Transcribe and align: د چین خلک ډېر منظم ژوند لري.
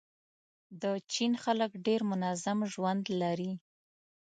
د 0.81 0.83
چین 1.13 1.31
خلک 1.43 1.71
ډېر 1.85 2.01
منظم 2.11 2.59
ژوند 2.73 3.03
لري. 3.21 3.53